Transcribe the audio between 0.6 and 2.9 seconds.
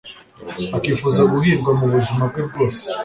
akifuza guhirwa mu buzima bwe bwose